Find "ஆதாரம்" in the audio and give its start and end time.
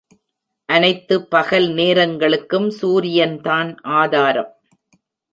3.99-4.51